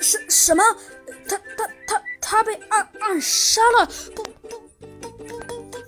[0.00, 0.62] 什什么？
[1.28, 3.86] 他他他他被暗暗杀了？
[4.14, 5.78] 不不不不不不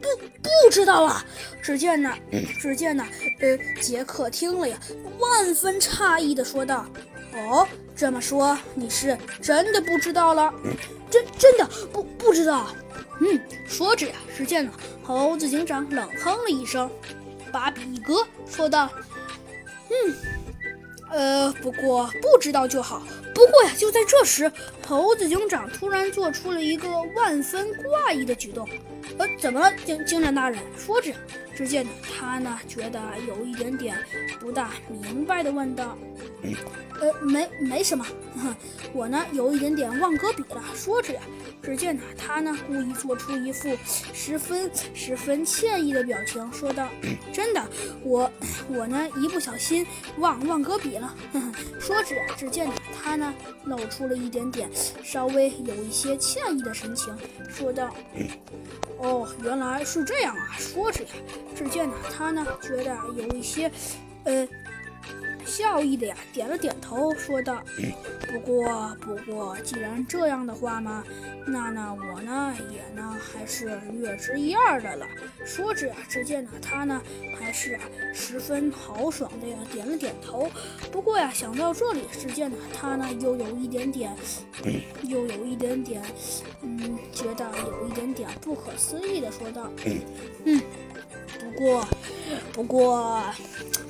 [0.00, 1.24] 不不知道啊！
[1.62, 2.12] 只见呢，
[2.60, 3.04] 只见呢，
[3.40, 4.78] 呃，杰克听了呀，
[5.18, 6.86] 万分诧异的说道
[7.34, 10.52] ：“哦，这么说你是真的不知道了？
[11.10, 12.68] 真真的不不知道？
[13.20, 14.72] 嗯，说着呀，只见呢，
[15.02, 16.90] 猴子警长冷哼了一声，
[17.52, 18.90] 把比格说道：
[19.90, 20.14] 嗯。”
[21.10, 23.02] 呃，不过不知道就好。
[23.34, 24.50] 不过呀，就在这时，
[24.86, 28.66] 猴子警长突然做出了一个万分怪异的举动。
[29.18, 30.58] 呃，怎么了，警警长大人？
[30.78, 31.12] 说着，
[31.54, 33.96] 只见他呢，觉得有一点点
[34.40, 35.96] 不大明白的问道
[37.00, 38.04] ：“呃，没没什么，
[38.94, 41.20] 我呢有一点点忘搁笔了。”说着呀，
[41.62, 43.76] 只见呢，他呢故意做出一副
[44.14, 46.88] 十分十分歉意的表情，说道：
[47.32, 47.62] “真的，
[48.02, 48.30] 我
[48.68, 49.86] 我呢一不小心
[50.18, 51.14] 忘忘搁了。
[51.80, 52.68] ”说着，只见
[53.02, 53.32] 他呢
[53.64, 54.70] 露出了一点点
[55.02, 57.16] 稍微有一些歉意的神情，
[57.48, 57.88] 说道
[58.98, 61.10] ：“哦，原来是这样啊。”说着呀，
[61.56, 63.70] 只见呢他呢觉得有一些，
[64.24, 64.46] 呃。
[65.46, 67.62] 笑意的呀，点了点头，说道
[68.28, 71.04] ：“不过，不过，既然这样的话嘛，
[71.46, 75.06] 那呢，我呢也呢还是略知一二的了。”
[75.46, 77.00] 说着呀，只见呢他呢
[77.38, 80.50] 还是啊十分豪爽的呀，点了点头。
[80.90, 84.12] 不过呀，想到这里，只见呢他呢又有一点点，
[85.04, 86.02] 又有一点点，
[86.62, 89.70] 嗯，觉得有一点点不可思议的说道
[90.44, 90.60] ：“嗯，
[91.38, 91.88] 不过，
[92.52, 93.22] 不过。”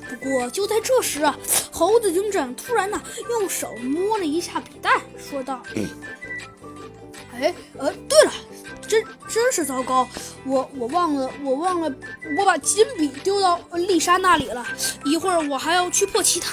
[0.09, 1.37] 不过就在这时啊，
[1.71, 5.61] 猴子警长突然呢用手摸了一下笔袋，说道
[7.33, 8.31] ：“哎，呃，对了，
[8.87, 10.07] 真真是糟糕，
[10.45, 11.93] 我我忘了，我忘了，
[12.37, 14.65] 我把金笔丢到丽莎那里了。
[15.03, 16.47] 一会儿我还要去破其他。”